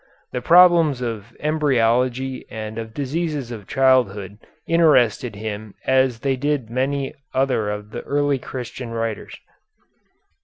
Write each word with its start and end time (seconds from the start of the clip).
The 0.31 0.41
problems 0.41 0.99
of 1.01 1.25
embryology 1.41 2.43
and 2.49 2.79
of 2.79 2.91
diseases 2.91 3.51
of 3.51 3.67
childhood 3.67 4.39
interested 4.65 5.35
him 5.35 5.75
as 5.85 6.21
they 6.21 6.35
did 6.35 6.71
many 6.71 7.13
other 7.35 7.69
of 7.69 7.91
the 7.91 8.01
early 8.01 8.39
Christian 8.39 8.89
writers. 8.89 9.37